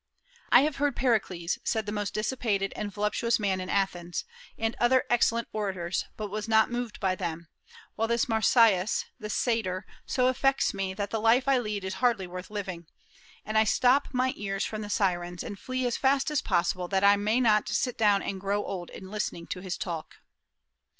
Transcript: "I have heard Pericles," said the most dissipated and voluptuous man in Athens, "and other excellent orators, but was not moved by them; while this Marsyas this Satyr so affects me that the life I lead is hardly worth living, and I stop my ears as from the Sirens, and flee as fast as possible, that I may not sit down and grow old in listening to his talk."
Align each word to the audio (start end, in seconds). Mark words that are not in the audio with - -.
"I 0.51 0.61
have 0.61 0.77
heard 0.77 0.95
Pericles," 0.95 1.59
said 1.63 1.85
the 1.85 1.91
most 1.91 2.15
dissipated 2.15 2.73
and 2.75 2.91
voluptuous 2.91 3.37
man 3.39 3.61
in 3.61 3.69
Athens, 3.69 4.25
"and 4.57 4.75
other 4.79 5.03
excellent 5.11 5.47
orators, 5.53 6.05
but 6.17 6.31
was 6.31 6.47
not 6.47 6.71
moved 6.71 6.99
by 6.99 7.13
them; 7.13 7.49
while 7.95 8.07
this 8.07 8.27
Marsyas 8.27 9.05
this 9.19 9.35
Satyr 9.35 9.85
so 10.07 10.25
affects 10.25 10.73
me 10.73 10.95
that 10.95 11.11
the 11.11 11.21
life 11.21 11.47
I 11.47 11.59
lead 11.59 11.83
is 11.83 11.93
hardly 12.01 12.25
worth 12.25 12.49
living, 12.49 12.87
and 13.45 13.59
I 13.59 13.63
stop 13.63 14.07
my 14.11 14.33
ears 14.37 14.63
as 14.63 14.67
from 14.67 14.81
the 14.81 14.89
Sirens, 14.89 15.43
and 15.43 15.59
flee 15.59 15.85
as 15.85 15.97
fast 15.97 16.31
as 16.31 16.41
possible, 16.41 16.87
that 16.87 17.03
I 17.03 17.15
may 17.15 17.39
not 17.39 17.69
sit 17.69 17.95
down 17.95 18.23
and 18.23 18.41
grow 18.41 18.63
old 18.65 18.89
in 18.89 19.11
listening 19.11 19.45
to 19.49 19.59
his 19.59 19.77
talk." 19.77 20.15